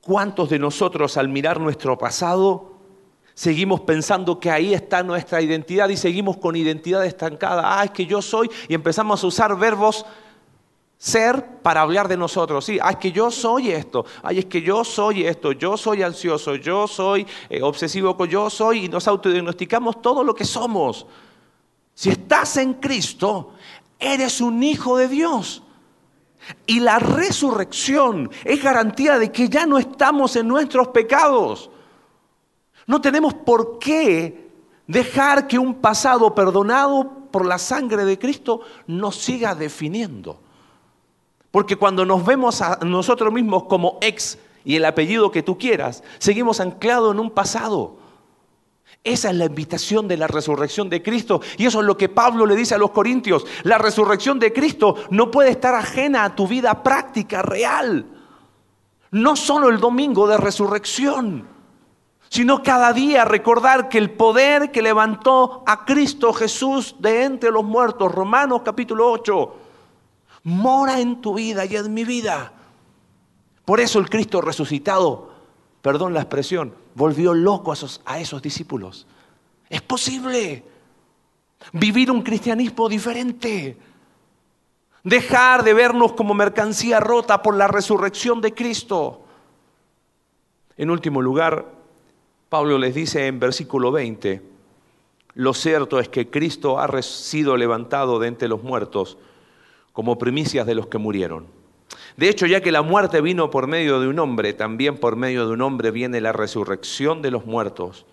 [0.00, 2.79] ¿Cuántos de nosotros al mirar nuestro pasado
[3.40, 7.62] seguimos pensando que ahí está nuestra identidad y seguimos con identidad estancada?
[7.64, 10.04] Ah, es que yo soy y empezamos a usar verbos
[10.98, 12.66] ser para hablar de nosotros.
[12.66, 14.04] Sí, ah, es que yo soy esto.
[14.22, 15.52] Ay, es que yo soy esto.
[15.52, 16.56] Yo soy ansioso.
[16.56, 18.14] Yo soy eh, obsesivo.
[18.26, 21.06] Yo soy y nos autodiagnosticamos todo lo que somos.
[21.94, 23.54] Si estás en Cristo,
[23.98, 25.62] eres un hijo de Dios.
[26.66, 31.70] Y la resurrección es garantía de que ya no estamos en nuestros pecados.
[32.90, 34.50] No tenemos por qué
[34.88, 40.40] dejar que un pasado perdonado por la sangre de Cristo nos siga definiendo.
[41.52, 46.02] Porque cuando nos vemos a nosotros mismos como ex y el apellido que tú quieras,
[46.18, 47.96] seguimos anclados en un pasado.
[49.04, 51.40] Esa es la invitación de la resurrección de Cristo.
[51.58, 53.46] Y eso es lo que Pablo le dice a los corintios.
[53.62, 58.04] La resurrección de Cristo no puede estar ajena a tu vida práctica, real.
[59.12, 61.49] No solo el domingo de resurrección,
[62.30, 67.64] sino cada día recordar que el poder que levantó a Cristo Jesús de entre los
[67.64, 69.56] muertos, Romanos capítulo 8,
[70.44, 72.52] mora en tu vida y en mi vida.
[73.64, 75.32] Por eso el Cristo resucitado,
[75.82, 79.08] perdón la expresión, volvió loco a esos, a esos discípulos.
[79.68, 80.62] Es posible
[81.72, 83.76] vivir un cristianismo diferente.
[85.02, 89.24] Dejar de vernos como mercancía rota por la resurrección de Cristo.
[90.76, 91.79] En último lugar,
[92.50, 94.42] Pablo les dice en versículo 20,
[95.34, 99.18] lo cierto es que Cristo ha sido levantado de entre los muertos
[99.92, 101.46] como primicias de los que murieron.
[102.16, 105.46] De hecho, ya que la muerte vino por medio de un hombre, también por medio
[105.46, 108.04] de un hombre viene la resurrección de los muertos.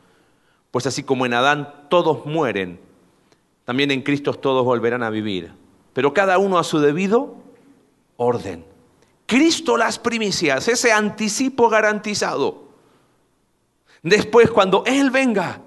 [0.70, 2.80] Pues así como en Adán todos mueren,
[3.66, 5.52] también en Cristo todos volverán a vivir.
[5.94, 7.38] Pero cada uno a su debido
[8.18, 8.64] orden.
[9.26, 12.67] Cristo las primicias, ese anticipo garantizado.
[14.04, 15.62] Después, cuando Él venga,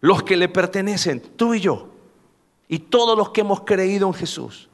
[0.00, 1.88] los que le pertenecen, tú y yo,
[2.68, 4.68] y todos los que hemos creído en Jesús,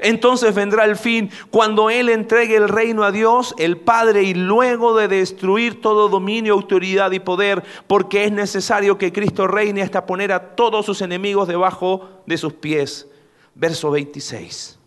[0.00, 4.96] Entonces vendrá el fin cuando Él entregue el reino a Dios, el Padre, y luego
[4.96, 10.32] de destruir todo dominio, autoridad y poder, porque es necesario que Cristo reine hasta poner
[10.32, 13.08] a todos sus enemigos debajo de sus pies.
[13.54, 14.78] Verso 26.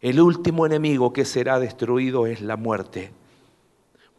[0.00, 3.12] El último enemigo que será destruido es la muerte,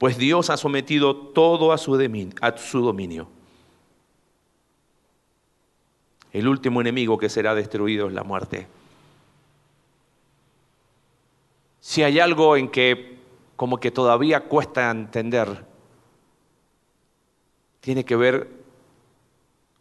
[0.03, 3.27] pues Dios ha sometido todo a su, dominio.
[6.33, 8.67] El último enemigo que será destruido es la muerte.
[11.79, 13.17] Si hay algo en que
[13.55, 15.65] como que todavía cuesta entender,
[17.79, 18.49] tiene que ver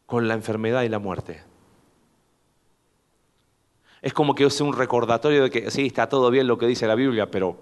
[0.06, 1.42] con la enfermedad y la muerte.
[4.00, 6.86] Es como que es un recordatorio de que sí, está todo bien lo que dice
[6.86, 7.56] la Biblia, pero,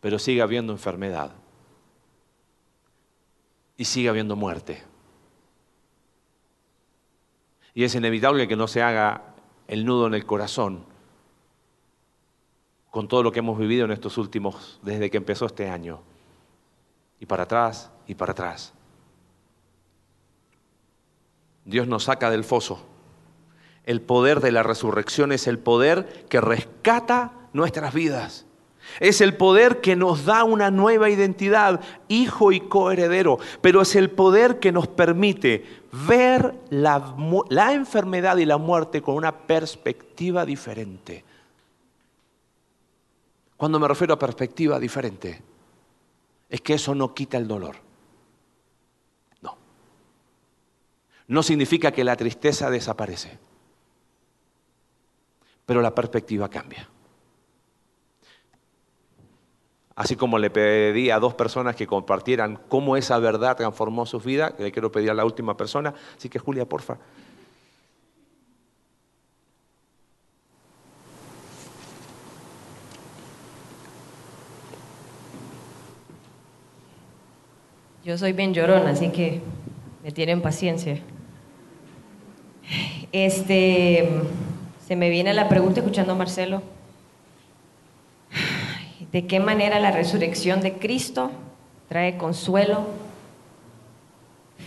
[0.00, 1.41] pero sigue habiendo enfermedad.
[3.82, 4.80] Y sigue habiendo muerte.
[7.74, 9.34] Y es inevitable que no se haga
[9.66, 10.84] el nudo en el corazón
[12.92, 16.00] con todo lo que hemos vivido en estos últimos, desde que empezó este año.
[17.18, 18.72] Y para atrás y para atrás.
[21.64, 22.86] Dios nos saca del foso.
[23.84, 28.46] El poder de la resurrección es el poder que rescata nuestras vidas.
[29.00, 34.10] Es el poder que nos da una nueva identidad, hijo y coheredero, pero es el
[34.10, 41.24] poder que nos permite ver la, enfermedad y la muerte con una perspectiva diferente.
[43.56, 45.42] Cuando me refiero a perspectiva diferente,
[46.48, 47.76] es que eso no quita el dolor.
[49.40, 49.56] No.
[51.28, 53.38] No significa que la tristeza desaparece,
[55.64, 56.88] pero la perspectiva cambia.
[59.94, 64.54] Así como le pedí a dos personas que compartieran cómo esa verdad transformó su vida,
[64.58, 66.98] le quiero pedir a la última persona, así que Julia, porfa.
[78.04, 79.40] Yo soy bien llorona, así que
[80.02, 80.98] me tienen paciencia.
[83.12, 84.08] Este,
[84.84, 86.62] se me viene la pregunta escuchando a Marcelo.
[89.12, 91.30] ¿De qué manera la resurrección de Cristo
[91.86, 92.86] trae consuelo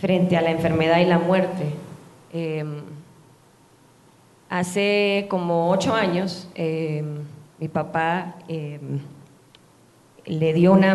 [0.00, 1.64] frente a la enfermedad y la muerte?
[2.32, 2.76] Em,
[4.48, 7.24] hace como ocho años, em,
[7.58, 9.00] mi papá em,
[10.26, 10.94] le dio una,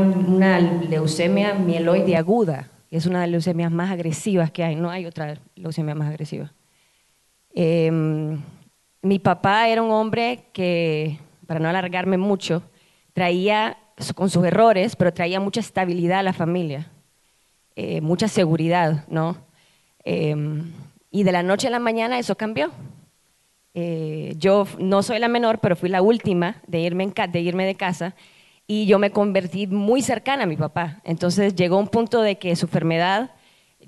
[0.60, 5.06] leucemia mieloide aguda, que es una de las leucemias más agresivas que hay, no hay
[5.06, 6.54] otra leucemia más agresiva.
[9.04, 12.64] Mi papá era un hombre que, para no alargarme mucho,
[13.14, 13.78] traía
[14.16, 16.92] con sus errores, pero traía mucha estabilidad a la familia,
[17.76, 19.38] eh, mucha seguridad, ¿no?
[20.04, 20.72] Em,
[21.12, 22.72] y de la noche a la mañana eso cambió.
[23.74, 27.76] Eh, yo no soy la menor, pero fui la última de irme, de, irme de
[27.76, 28.16] casa
[28.68, 31.02] y yo me convertí muy cercana a mi papá.
[31.04, 33.32] Entonces llegó un punto de que su enfermedad,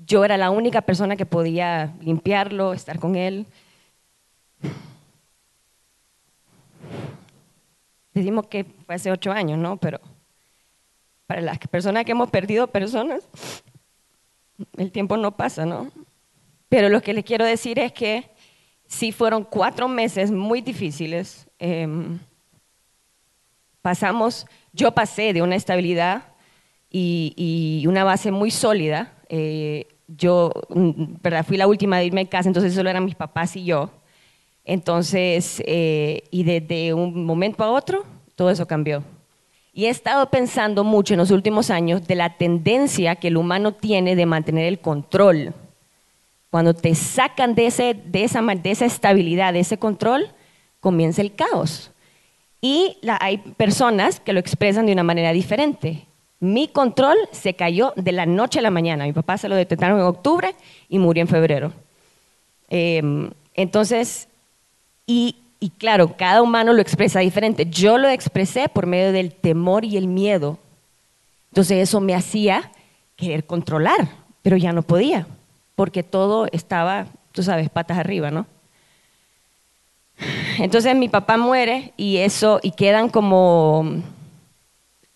[0.06, 3.46] yo era la única persona que podía limpiarlo, estar con él.
[8.14, 9.76] Decimos que fue hace ocho años, ¿no?
[9.76, 10.00] Pero
[11.26, 13.28] para las personas que hemos perdido personas,
[14.78, 15.90] el tiempo no pasa, ¿no?
[16.68, 18.30] Pero lo que les quiero decir es que
[18.86, 21.48] sí fueron cuatro meses muy difíciles.
[21.58, 22.18] Em,
[23.82, 26.24] pasamos yo pasé de una estabilidad
[26.90, 29.12] y, una base muy sólida.
[29.28, 31.46] Eh, yo mm, ¿verdad?
[31.46, 33.90] fui la última de irme a casa, entonces solo eran mis papás y yo.
[34.64, 39.02] Entonces, eh, y desde un momento a otro, todo eso cambió.
[39.72, 43.72] Y he estado pensando mucho en los últimos años de la tendencia que el humano
[43.72, 45.52] tiene de mantener el control.
[46.50, 50.28] Cuando te sacan de, ese, de, esa, de esa estabilidad, de ese control,
[50.78, 51.90] comienza el caos.
[52.60, 56.06] Y hay personas que lo expresan de una manera diferente.
[56.40, 59.04] Mi control se cayó de la noche a la mañana.
[59.04, 60.54] Mi papá se lo detectaron en octubre
[60.88, 61.72] y murió en febrero.
[62.68, 64.28] Em, entonces,
[65.06, 65.36] y,
[65.78, 67.66] claro, cada humano lo expresa diferente.
[67.66, 70.58] Yo lo expresé por medio del temor y el miedo.
[71.50, 72.72] Entonces eso me hacía
[73.16, 74.08] querer controlar,
[74.42, 75.26] pero ya no podía,
[75.76, 78.46] porque todo estaba, tú sabes, patas arriba, ¿no?
[80.58, 84.02] Entonces mi papá muere y eso, y quedan como,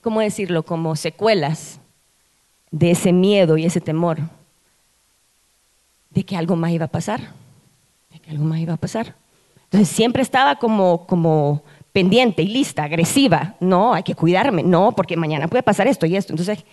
[0.02, 0.62] ¿cómo decirlo?
[0.62, 1.80] Como secuelas
[2.70, 4.18] de ese miedo y ese temor
[6.10, 7.32] de que algo más iba a pasar,
[8.12, 9.14] de que algo más iba a pasar.
[9.70, 13.56] Entonces siempre estaba como, como pendiente y lista, agresiva.
[13.60, 14.62] No, hay que cuidarme.
[14.62, 16.32] No, porque mañana puede pasar esto y esto.
[16.32, 16.64] Entonces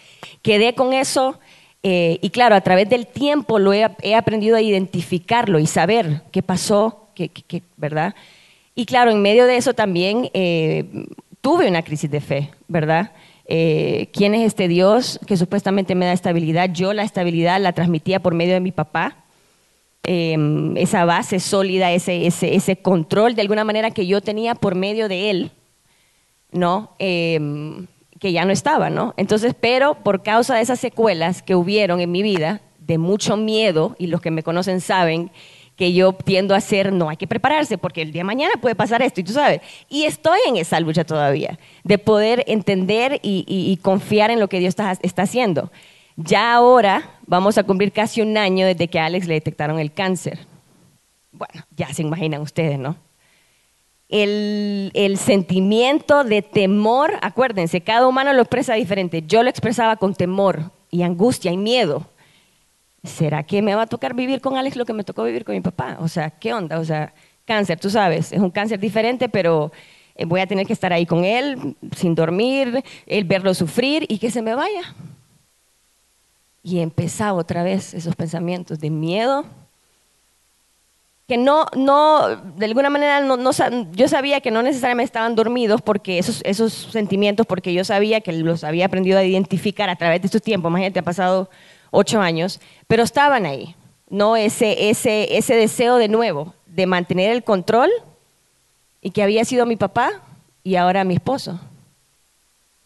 [0.41, 1.39] quedé con eso
[1.87, 3.83] eh, y claro, a través del tiempo lo he,
[4.15, 7.09] aprendido a identificarlo y saber qué pasó,
[7.77, 8.15] ¿verdad?
[8.73, 10.85] Y claro, en medio de eso también eh,
[11.41, 13.11] tuve una crisis de fe, ¿verdad?
[13.45, 16.71] Eh, ¿Quién es este Dios que supuestamente me da estabilidad?
[16.73, 19.17] Yo la estabilidad la transmitía por medio de mi papá.
[20.07, 24.75] Em, esa base sólida, ese, ese, ese, control de alguna manera que yo tenía por
[24.75, 25.51] medio de él,
[26.51, 26.91] ¿no?
[26.99, 27.87] Em,
[28.19, 29.13] que ya no estaba, ¿no?
[29.17, 33.95] Entonces, pero por causa de esas secuelas que hubieron en mi vida, de mucho miedo,
[33.97, 35.31] y los que me conocen saben
[35.75, 38.75] que yo tiendo a hacer, no hay que prepararse porque el día de mañana puede
[38.75, 39.61] pasar esto, y tú sabes.
[39.89, 44.75] Y estoy en esa lucha todavía, de poder entender y, confiar en lo que Dios
[45.01, 45.71] está, haciendo.
[46.15, 49.91] Ya ahora vamos a cumplir casi un año desde que a Alex le detectaron el
[49.91, 50.39] cáncer.
[51.31, 52.95] Bueno, ya se imaginan ustedes, ¿no?
[54.07, 59.23] El, el, sentimiento de temor, acuérdense, cada humano lo expresa diferente.
[59.25, 62.07] Yo lo expresaba con temor y angustia y miedo.
[63.05, 65.55] ¿será que me va a tocar vivir con Alex lo que me tocó vivir con
[65.55, 65.97] mi papá?
[65.99, 66.79] O sea, ¿qué onda?
[66.79, 67.13] O sea,
[67.45, 69.71] cáncer, tú sabes, es un cáncer diferente, pero
[70.15, 74.17] eh, voy a tener que estar ahí con él, sin dormir, el verlo sufrir y
[74.17, 74.93] que se me vaya.
[76.67, 79.45] Y empezaba otra vez esos pensamientos de miedo,
[81.27, 83.37] que no, no, de alguna manera, no,
[83.91, 88.31] yo sabía que no necesariamente estaban dormidos porque esos, esos sentimientos, porque yo sabía que
[88.31, 90.71] los había aprendido a identificar a través de estos tiempos.
[90.71, 91.51] Imagínate, ha pasado
[91.91, 93.75] ocho años, pero estaban ahí,
[94.09, 94.35] ¿no?
[94.35, 97.91] Ese, ese, ese deseo de nuevo, de mantener el control
[99.01, 100.23] y que había sido mi papá
[100.63, 101.59] y ahora mi esposo,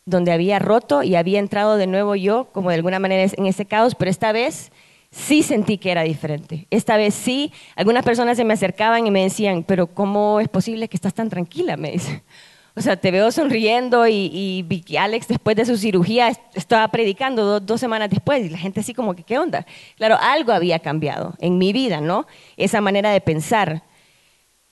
[0.10, 3.66] donde había roto y había entrado de nuevo yo, como de alguna manera en ese
[3.66, 4.72] caos, pero esta vez
[5.12, 6.68] sí sentí que era diferente.
[6.70, 10.88] Esta vez sí, algunas personas se me acercaban y me decían, pero ¿cómo es posible
[10.88, 11.78] que estás tan tranquila?
[11.78, 12.24] Me dice.
[12.76, 17.80] O sea, te veo sonriendo y, y Alex después de su cirugía estaba predicando dos
[17.82, 19.66] semanas después y la gente así como que, ¿qué onda?
[19.98, 22.26] Claro, algo había cambiado en mi vida, ¿no?
[22.56, 23.84] Esa manera de pensar.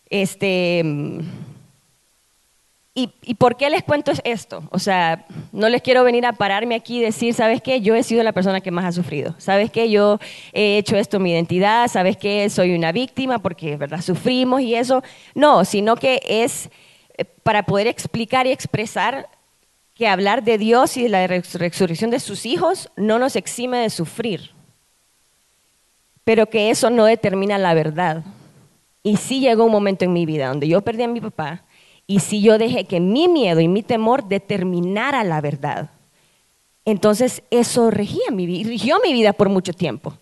[0.10, 0.86] Este,
[2.98, 4.64] ¿y, ¿Y por qué les cuento esto?
[4.72, 7.80] O sea, no les quiero venir a pararme aquí y decir, ¿sabes qué?
[7.80, 9.36] Yo he sido la persona que más ha sufrido.
[9.38, 9.92] ¿Sabes qué?
[9.92, 10.20] Yo
[10.52, 11.90] he hecho esto mi identidad.
[11.90, 12.50] ¿Sabes qué?
[12.50, 14.02] Soy una víctima porque, ¿verdad?
[14.02, 15.04] Sufrimos y eso.
[15.36, 16.72] No, sino que es
[17.44, 19.30] para poder explicar y expresar
[19.94, 23.92] que hablar de Dios y de la resurrección de sus hijos no nos exime de
[23.92, 24.52] sufrir,
[26.24, 28.24] pero que eso no determina la verdad.
[29.04, 31.64] Y sí llegó un momento en mi vida donde yo perdí a mi papá
[32.08, 35.90] y sí yo dejé que mi miedo y mi temor determinara la verdad.
[36.86, 40.14] Entonces eso regía mi, rigió mi vida por mucho tiempo.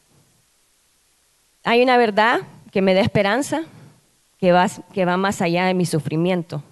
[1.63, 3.63] Hay una verdad que me da esperanza,
[4.39, 6.63] que va, más allá de mi sufrimiento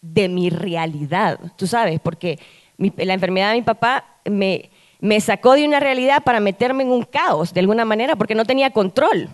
[0.00, 2.38] de mi realidad, tú sabes, porque
[2.76, 7.54] la enfermedad de mi papá me sacó de una realidad para meterme en un caos,
[7.54, 9.30] de alguna manera, porque no tenía control.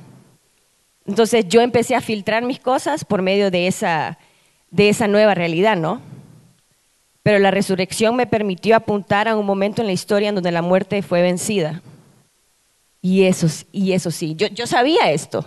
[1.07, 4.17] Entonces yo empecé a filtrar mis cosas por medio de esa,
[4.71, 6.01] de esa nueva realidad, ¿no?
[7.23, 10.63] Pero la resurrección me permitió apuntar a un momento en la historia en donde la
[10.63, 11.83] muerte fue vencida.
[13.03, 15.45] Y eso, y eso sí, yo, yo sabía esto.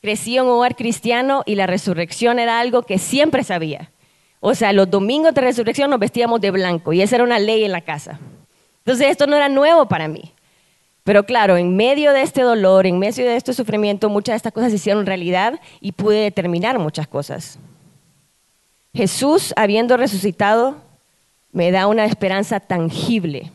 [0.00, 3.90] Crecí en un hogar cristiano y la resurrección era algo que siempre sabía.
[4.40, 7.64] O sea, los domingos de resurrección nos vestíamos de blanco y esa era una ley
[7.64, 8.20] en la casa.
[8.78, 10.32] Entonces esto no era nuevo para mí.
[11.06, 14.52] Pero claro, en medio de este dolor, en medio de este sufrimiento, muchas de estas
[14.52, 17.60] cosas se hicieron realidad y pude determinar muchas cosas.
[18.92, 20.78] Jesús, habiendo resucitado,
[21.52, 23.52] me da una esperanza tangible.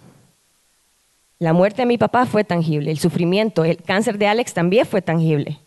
[1.39, 5.01] La muerte de mi papá fue tangible, el sufrimiento, el cáncer de Alex también fue
[5.01, 5.59] tangible.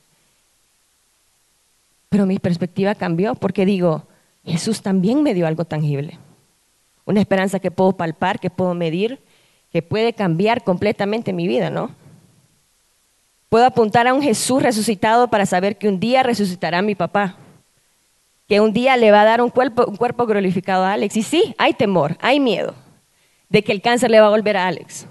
[2.09, 4.05] Pero mi perspectiva cambió porque digo,
[4.47, 6.19] Jesús también me dio algo tangible.
[7.05, 9.21] Una esperanza que puedo palpar, que puedo medir,
[9.75, 11.91] que puede cambiar completamente mi vida, ¿no?
[13.49, 17.35] Puedo apuntar a un Jesús resucitado para saber que un día resucitará mi papá,
[18.47, 21.17] que un día le va a dar un cuerpo, un cuerpo glorificado a Alex.
[21.17, 22.73] Y sí, hay temor, hay miedo
[23.49, 25.07] de que el cáncer le va a volver a Alex.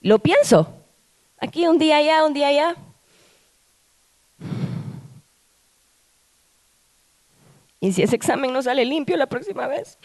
[0.00, 0.72] Lo pienso.
[1.38, 2.76] Aquí un día allá, un día allá.
[7.80, 9.98] ¿Y si ese examen no sale limpio la próxima vez?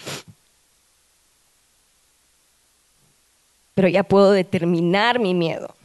[3.76, 5.76] Pero ya puedo determinar mi miedo,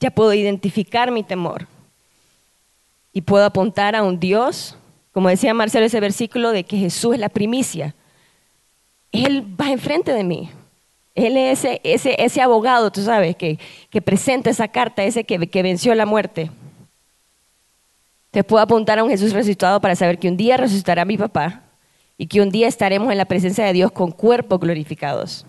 [0.00, 1.66] ya puedo identificar mi temor
[3.12, 4.76] y puedo apuntar a un Dios,
[5.12, 7.94] como decía Marcelo ese versículo, de que Jesús es la primicia.
[9.10, 10.50] Él va enfrente de mí.
[11.14, 13.58] Él es ese, ese, abogado, tú sabes, que,
[13.88, 16.50] que presenta esa carta, ese que, que venció la muerte.
[18.30, 21.62] Te puedo apuntar a un Jesús resucitado para saber que un día resucitará mi papá
[22.18, 25.46] y que un día estaremos en la presencia de Dios con cuerpos glorificados.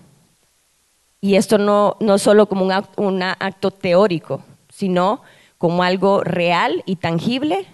[1.20, 5.22] Y esto no, no solo como un acto, un acto teórico, sino
[5.58, 7.66] como algo real y tangible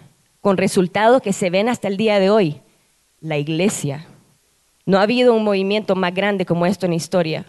[0.42, 2.62] con resultados que se ven hasta el día de hoy.
[3.20, 4.06] La iglesia.
[4.86, 7.46] No ha habido un movimiento más grande como esto en historia,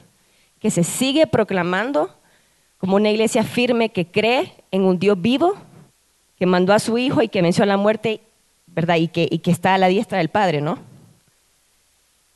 [0.60, 2.10] que se sigue proclamando
[2.78, 5.54] como una iglesia firme que cree en un Dios vivo,
[6.36, 8.20] que mandó a su Hijo y que venció a la muerte,
[8.66, 8.96] ¿verdad?
[8.96, 10.78] Y que, y que está a la diestra del Padre, ¿no?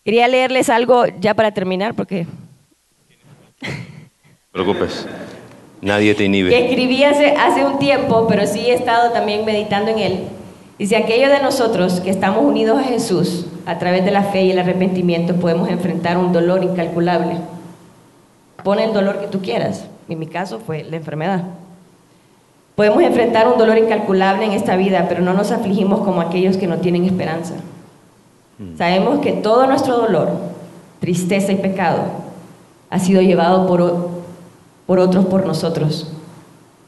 [0.05, 2.27] Quería leerles algo ya para terminar, porque...
[4.53, 5.07] preocupes.
[5.81, 6.51] Nadie te inhibe.
[6.51, 10.25] Que escribí hace, hace un tiempo, pero sí he estado también meditando en él.
[10.79, 14.51] Dice, aquellos de nosotros que estamos unidos a Jesús, a través de la fe y
[14.51, 17.37] el arrepentimiento, podemos enfrentar un dolor incalculable.
[18.63, 19.87] Pone el dolor que tú quieras.
[20.09, 21.45] En mi caso fue la enfermedad.
[22.75, 26.69] Podemos enfrentar un dolor incalculable en esta vida, pero no nos afligimos como aquellos que
[26.69, 27.55] no tienen esperanza.
[28.77, 30.31] Sabemos que todo nuestro dolor,
[31.01, 32.28] tristeza y pecado
[32.91, 34.09] ha sido llevado por,
[34.87, 36.13] por otros por nosotros.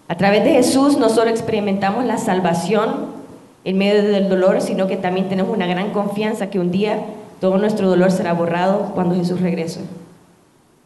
[0.08, 3.06] A través de Jesús no solo experimentamos la salvación
[3.64, 7.04] en medio del dolor, sino que también tenemos una gran confianza que un día
[7.40, 9.80] todo nuestro dolor será borrado cuando Jesús regrese.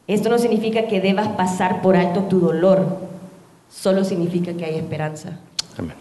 [0.06, 2.98] Esto no significa que debas pasar por alto tu dolor,
[3.70, 5.38] solo significa que hay esperanza.
[5.78, 5.96] Amén.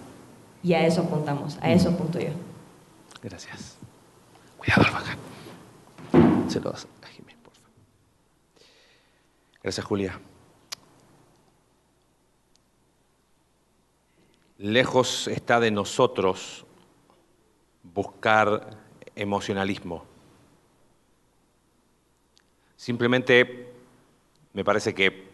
[0.62, 2.30] Y a eso apuntamos, a eso apunto yo.
[3.22, 3.78] Gracias.
[4.58, 5.18] Cuidado al bajar.
[6.50, 7.72] Se lo das a Jiménez, por favor.
[9.64, 10.20] Gracias, Julia.
[14.58, 16.66] Lejos está de nosotros
[17.82, 18.78] buscar
[19.16, 20.04] emocionalismo.
[22.76, 23.72] Simplemente
[24.52, 25.30] me parece que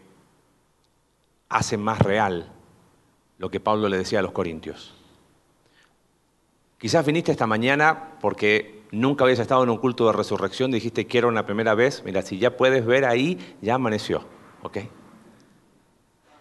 [1.48, 2.52] hace más real
[3.38, 4.94] lo que Pablo le decía a los corintios.
[6.78, 11.28] Quizás viniste esta mañana porque nunca habías estado en un culto de resurrección, dijiste quiero
[11.28, 14.24] una primera vez, mira, si ya puedes ver ahí, ya amaneció,
[14.62, 14.78] ¿ok?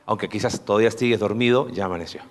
[0.06, 2.22] Aunque quizás todavía sigues dormido, ya amaneció.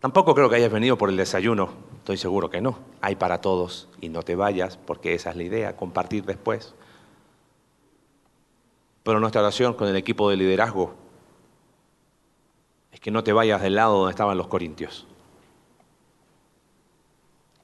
[0.00, 2.78] Tampoco creo que hayas venido por el desayuno, estoy seguro que no.
[3.00, 6.74] Hay para todos y no te vayas porque esa es la idea, compartir después.
[9.02, 10.94] Pero nuestra oración con el equipo de liderazgo
[12.92, 15.06] es que no te vayas del lado donde estaban los corintios.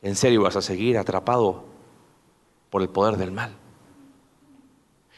[0.05, 1.65] ¿En serio vas a seguir atrapado
[2.69, 3.57] por el poder del mal?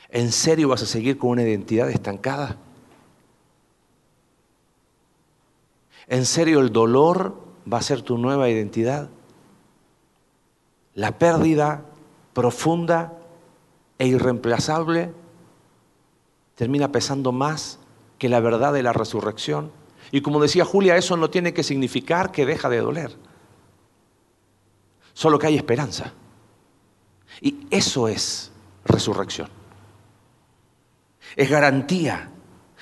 [0.08, 2.56] ¿En serio vas a seguir con una identidad estancada?
[6.06, 7.34] ¿En serio el dolor
[7.70, 9.08] va a ser tu nueva identidad?
[10.94, 11.82] La pérdida
[12.32, 13.18] profunda
[13.98, 15.12] e irreemplazable
[16.54, 17.80] termina pesando más
[18.18, 19.72] que la verdad de la resurrección.
[20.12, 23.25] Y como decía Julia, eso no tiene que significar que deja de doler,
[25.16, 26.12] solo que hay esperanza.
[27.40, 28.52] Y eso es
[28.84, 29.48] resurrección.
[31.34, 32.28] Es garantía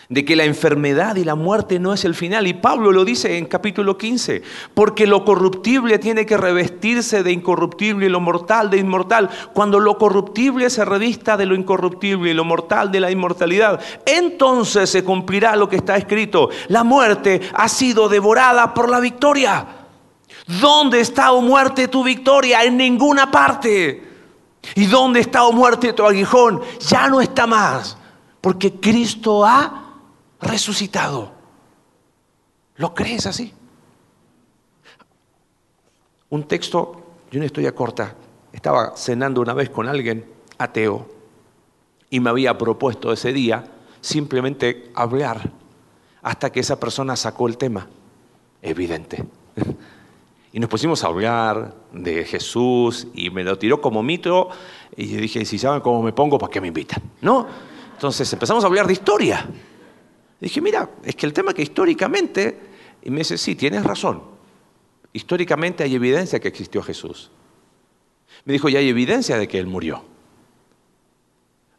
[0.08, 2.48] de que la enfermedad y la muerte no es el final.
[2.48, 4.42] Y Pablo lo dice en capítulo 15,
[4.74, 9.30] porque lo corruptible tiene que revestirse de incorruptible y lo mortal de inmortal.
[9.52, 14.90] Cuando lo corruptible se revista de lo incorruptible y lo mortal de la inmortalidad, entonces
[14.90, 16.50] se cumplirá lo que está escrito.
[16.66, 19.83] La muerte ha sido devorada por la victoria.
[20.46, 22.64] ¿Dónde está, o muerte, tu victoria?
[22.64, 24.02] En ninguna parte.
[24.74, 26.62] ¿Y dónde está, o muerte, tu aguijón?
[26.80, 27.96] Ya no está más,
[28.40, 29.94] porque Cristo ha
[30.40, 31.32] resucitado.
[32.76, 33.52] ¿Lo crees así?
[36.30, 38.14] Un texto y una historia corta.
[38.52, 40.24] Estaba cenando una vez con alguien
[40.58, 41.08] ateo
[42.10, 43.64] y me había propuesto ese día
[44.00, 45.50] simplemente hablar
[46.22, 47.88] hasta que esa persona sacó el tema.
[48.62, 49.24] Evidente.
[50.54, 54.50] Y nos pusimos a hablar de Jesús y me lo tiró como mito
[54.96, 57.02] y dije, si saben cómo me pongo, ¿para qué me invitan?
[57.22, 57.44] ¿No?
[57.92, 59.48] Entonces empezamos a hablar de historia.
[60.40, 62.56] Dije, mira, es que el tema que históricamente,
[63.02, 64.22] y me dice, sí, tienes razón,
[65.12, 67.32] históricamente hay evidencia que existió Jesús.
[68.44, 70.04] Me dijo, y hay evidencia de que Él murió.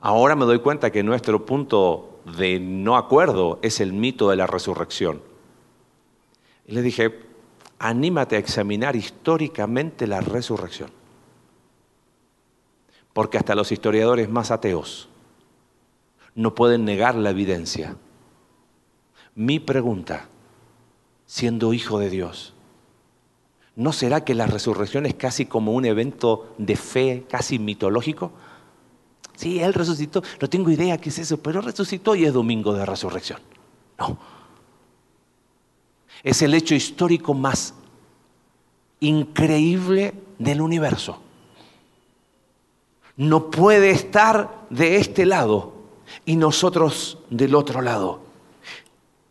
[0.02, 4.48] Ahora me doy cuenta que nuestro punto de no acuerdo es el mito de la
[4.48, 5.22] resurrección.
[6.68, 7.24] Y le dije,
[7.80, 10.92] anímate a examinar históricamente la resurrección.
[13.14, 15.10] Porque hasta los historiadores más ateos
[16.34, 17.96] no pueden negar la evidencia
[19.36, 20.30] mi pregunta,
[21.26, 22.54] siendo hijo de Dios,
[23.76, 28.32] ¿no será que la resurrección es casi como un evento de fe, casi mitológico?
[29.36, 32.86] Sí, Él resucitó, no tengo idea qué es eso, pero resucitó y es domingo de
[32.86, 33.42] resurrección.
[34.00, 34.18] No.
[36.26, 37.76] Es el hecho histórico más
[39.00, 41.20] increíble del universo.
[43.16, 45.74] No puede estar de este lado
[46.26, 48.22] y nosotros del otro lado.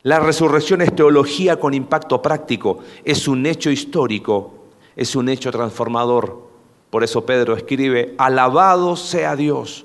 [0.04, 4.54] La resurrección es teología con impacto práctico, es un hecho histórico,
[4.94, 6.48] es un hecho transformador.
[6.90, 9.84] Por eso Pedro escribe, alabado sea Dios,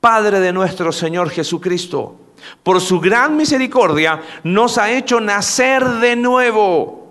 [0.00, 2.16] Padre de nuestro Señor Jesucristo,
[2.62, 7.02] por su gran misericordia nos ha hecho nacer de nuevo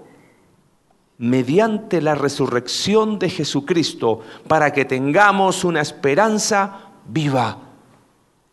[1.17, 7.59] mediante la resurrección de Jesucristo para que tengamos una esperanza viva.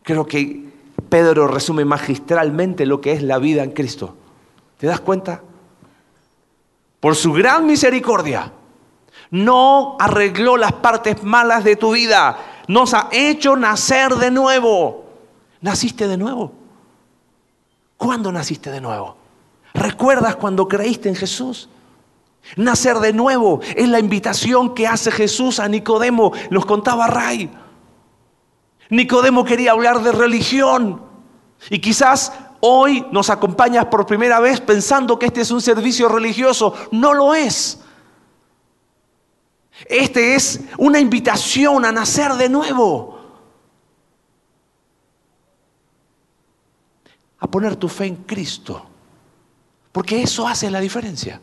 [0.02, 0.68] Creo que
[1.08, 4.14] Pedro resume magistralmente lo que es la vida en Cristo.
[4.76, 5.42] ¿Te das cuenta?
[7.00, 8.52] Por su gran misericordia,
[9.30, 15.06] no arregló las partes malas de tu vida, nos ha hecho nacer de nuevo.
[15.60, 16.52] ¿Naciste de nuevo?
[17.98, 19.16] ¿Cuándo naciste de nuevo?
[19.74, 21.68] ¿Recuerdas cuando creíste en Jesús?
[22.56, 27.50] Nacer de nuevo es la invitación que hace Jesús a Nicodemo, nos contaba Ray.
[28.88, 31.02] Nicodemo quería hablar de religión.
[31.68, 36.74] Y quizás hoy nos acompañas por primera vez pensando que este es un servicio religioso.
[36.92, 37.80] No lo es.
[39.86, 43.17] Este es una invitación a nacer de nuevo.
[47.40, 48.86] A poner tu fe en Cristo.
[49.92, 51.40] Porque eso hace la diferencia.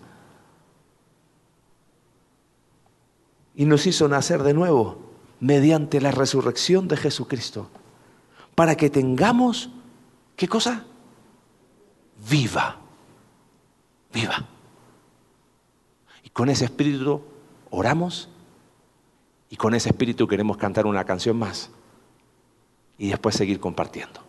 [3.55, 5.05] Y nos hizo nacer de nuevo
[5.39, 7.69] mediante la resurrección de Jesucristo,
[8.55, 9.69] para que tengamos,
[10.35, 10.85] ¿qué cosa?
[12.29, 12.77] Viva,
[14.13, 14.45] viva.
[16.23, 17.21] Y con ese espíritu
[17.69, 18.29] oramos
[19.49, 21.69] y con ese espíritu queremos cantar una canción más
[22.97, 24.24] y después seguir compartiendo.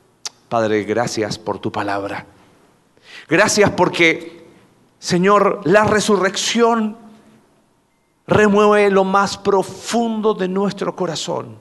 [0.48, 2.26] Padre, gracias por tu palabra.
[3.28, 4.46] Gracias porque,
[4.98, 6.96] Señor, la resurrección
[8.26, 11.58] remueve lo más profundo de nuestro corazón.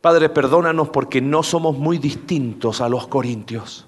[0.00, 3.86] Padre, perdónanos porque no somos muy distintos a los corintios,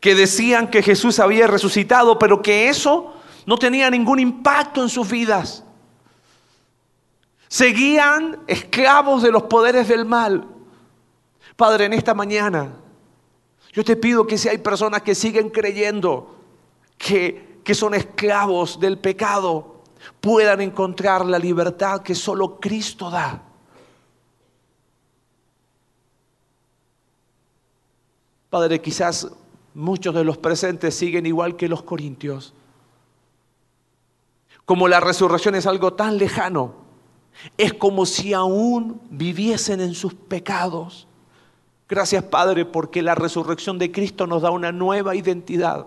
[0.00, 3.14] que decían que Jesús había resucitado, pero que eso
[3.46, 5.64] no tenía ningún impacto en sus vidas.
[7.52, 10.48] Seguían esclavos de los poderes del mal.
[11.54, 12.72] Padre, en esta mañana,
[13.72, 16.34] yo te pido que si hay personas que siguen creyendo
[16.96, 19.82] que que son esclavos del pecado
[20.20, 23.42] puedan encontrar la libertad que solo Cristo da.
[28.50, 29.28] Padre, quizás
[29.74, 32.52] muchos de los presentes siguen igual que los corintios.
[34.64, 36.81] Como la resurrección es algo tan lejano,
[37.56, 41.06] es como si aún viviesen en sus pecados.
[41.88, 45.86] Gracias Padre porque la resurrección de Cristo nos da una nueva identidad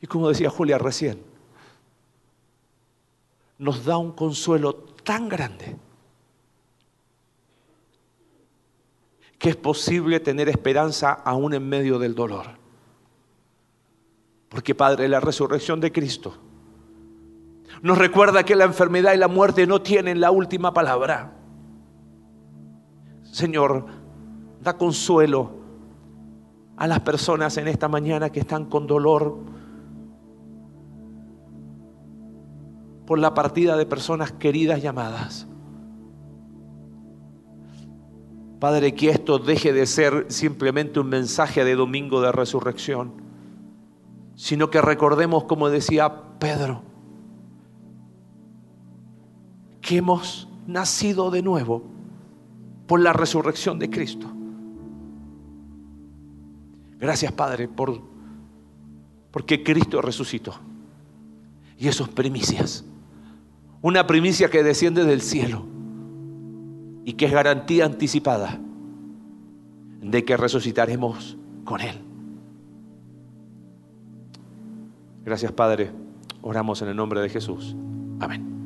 [0.00, 1.22] y como decía Julia recién,
[3.58, 4.74] nos da un consuelo
[5.04, 5.76] tan grande
[9.38, 12.46] que es posible tener esperanza aún en medio del dolor.
[14.48, 16.36] Porque Padre, la resurrección de Cristo
[17.82, 21.32] nos recuerda que la enfermedad y la muerte no tienen la última palabra.
[23.22, 23.86] Señor,
[24.60, 25.52] da consuelo
[26.76, 29.38] a las personas en esta mañana que están con dolor
[33.06, 35.46] por la partida de personas queridas llamadas.
[38.58, 43.12] Padre, que esto deje de ser simplemente un mensaje de domingo de resurrección,
[44.34, 46.82] sino que recordemos, como decía Pedro,
[49.88, 51.82] que hemos nacido de nuevo
[52.86, 54.30] por la resurrección de Cristo.
[57.00, 57.98] Gracias, Padre, por
[59.30, 60.52] porque Cristo resucitó.
[61.78, 62.84] Y eso es primicias.
[63.80, 65.64] Una primicia que desciende del cielo
[67.06, 68.60] y que es garantía anticipada
[70.02, 71.98] de que resucitaremos con Él.
[75.24, 75.92] Gracias Padre,
[76.42, 77.74] oramos en el nombre de Jesús.
[78.20, 78.57] Amén.